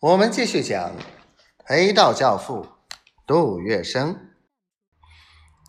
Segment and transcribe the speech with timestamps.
[0.00, 0.94] 我们继续讲
[1.64, 2.66] 黑道教父
[3.26, 4.14] 杜月笙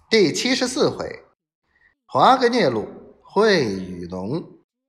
[0.10, 1.24] 第七十四回：
[2.06, 2.90] 华格聂路
[3.24, 4.44] 会与龙，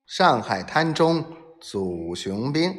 [0.06, 1.24] 上海滩中
[1.60, 2.74] 祖雄兵。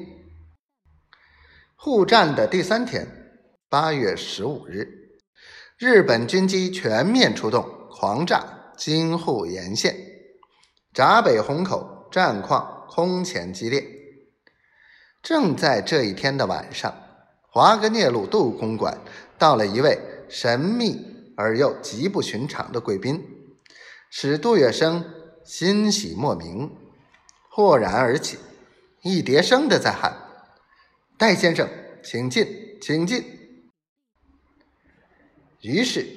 [1.78, 3.08] 互战的第三天，
[3.70, 4.86] 八月十五日，
[5.78, 9.96] 日本军机全面出动，狂炸京沪沿线，
[10.94, 13.99] 闸北虹口战况空前激烈。
[15.22, 16.94] 正在这一天的晚上，
[17.52, 18.98] 华格聂路杜公馆
[19.38, 20.00] 到了一位
[20.30, 23.24] 神秘而又极不寻常的贵宾，
[24.10, 25.04] 使杜月笙
[25.44, 26.72] 欣喜莫名，
[27.50, 28.38] 豁然而起，
[29.02, 30.16] 一叠声的在喊
[31.20, 31.68] ：“戴先生，
[32.02, 32.48] 请进，
[32.82, 33.24] 请进。”
[35.62, 36.08] 于是，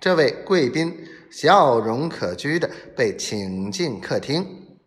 [0.00, 4.78] 这位贵宾笑容可掬的被请进客厅。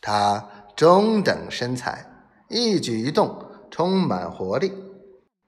[0.00, 2.15] 他中等身材。
[2.48, 4.72] 一举一动充满活力，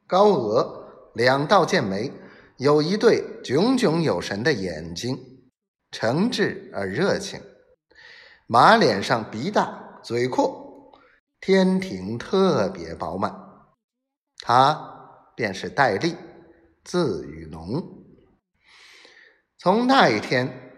[0.06, 2.12] 高额两道剑眉，
[2.56, 5.16] 有一对炯炯有神的眼睛，
[5.90, 7.40] 诚挚而热情。
[8.46, 10.92] 马脸上鼻大嘴阔，
[11.40, 13.32] 天庭特别饱满。
[14.40, 16.16] 他便是戴笠，
[16.82, 18.04] 字雨农。
[19.58, 20.72] 从那一天，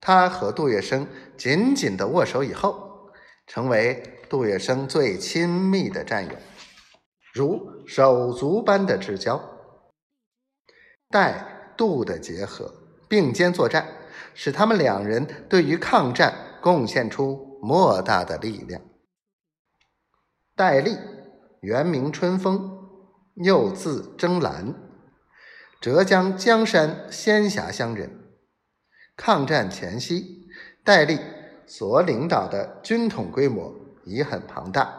[0.00, 2.93] 他和杜月笙紧紧的握手以后，
[3.46, 4.10] 成为。
[4.26, 6.32] 杜月笙最亲密的战友，
[7.32, 9.40] 如手足般的至交。
[11.08, 12.74] 戴杜的结合，
[13.06, 13.86] 并肩作战，
[14.34, 18.82] 使他们两人对于抗战贡献出莫大的力量。
[20.56, 20.96] 戴笠
[21.60, 22.88] 原名春风，
[23.34, 24.74] 又字征兰，
[25.80, 28.32] 浙江江山仙霞乡人。
[29.16, 30.48] 抗战前夕，
[30.82, 31.20] 戴笠
[31.66, 33.74] 所领导的军统规模。
[34.06, 34.94] 已很庞大，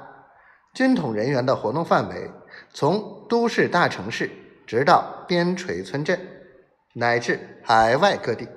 [0.74, 2.28] 军统人员的活动范围
[2.74, 4.32] 从都市大城市，
[4.66, 6.20] 直到边陲村镇，
[6.94, 8.48] 乃至海外各地。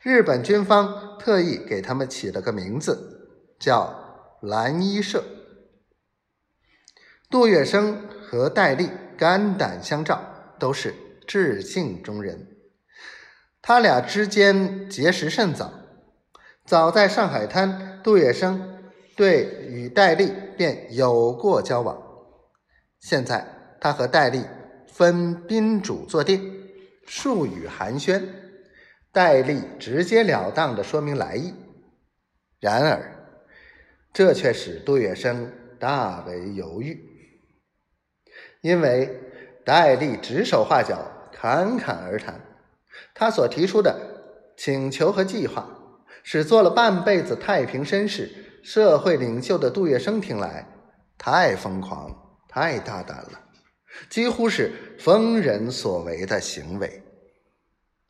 [0.00, 3.94] 日本军方特意给他们起了个名字，叫
[4.40, 5.22] “蓝衣社”。
[7.28, 10.24] 杜月笙和戴笠肝胆相照，
[10.58, 10.94] 都是
[11.26, 12.48] 至敬中人。
[13.60, 15.70] 他俩之间结识甚早，
[16.64, 18.58] 早在上海滩，杜月笙。
[19.16, 21.96] 对与戴笠便有过交往，
[22.98, 23.46] 现在
[23.80, 24.44] 他和戴笠
[24.88, 26.42] 分宾主坐定，
[27.06, 28.20] 数语寒暄，
[29.12, 31.54] 戴笠直截了当的说明来意。
[32.58, 33.28] 然而，
[34.12, 35.48] 这却使杜月笙
[35.78, 37.00] 大为犹豫，
[38.62, 39.16] 因为
[39.64, 42.40] 戴笠指手画脚，侃侃而谈，
[43.14, 43.96] 他所提出的
[44.56, 45.83] 请求和计划，
[46.24, 48.28] 使做了半辈子太平绅士。
[48.64, 50.66] 社会领袖的杜月笙听来
[51.18, 52.10] 太疯狂、
[52.48, 53.40] 太大胆了，
[54.08, 57.03] 几乎是疯人所为的行为。